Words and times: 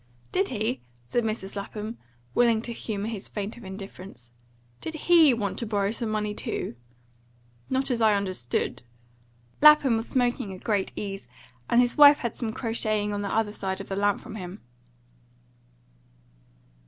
"Did 0.31 0.49
he?" 0.49 0.81
said 1.03 1.23
Mrs. 1.23 1.55
Lapham, 1.55 1.99
willing 2.33 2.63
to 2.63 2.73
humour 2.73 3.05
his 3.05 3.29
feint 3.29 3.55
of 3.55 3.63
indifference. 3.63 4.31
"Did 4.81 4.95
HE 4.95 5.35
want 5.35 5.59
to 5.59 5.67
borrow 5.67 5.91
some 5.91 6.09
money 6.09 6.33
too?" 6.33 6.75
"Not 7.69 7.91
as 7.91 8.01
I 8.01 8.15
understood." 8.15 8.81
Lapham 9.61 9.97
was 9.97 10.07
smoking 10.07 10.55
at 10.55 10.63
great 10.63 10.91
ease, 10.95 11.27
and 11.69 11.79
his 11.79 11.99
wife 11.99 12.17
had 12.21 12.33
some 12.33 12.51
crocheting 12.51 13.13
on 13.13 13.21
the 13.21 13.31
other 13.31 13.53
side 13.53 13.79
of 13.79 13.89
the 13.89 13.95
lamp 13.95 14.21
from 14.21 14.37
him. 14.37 14.59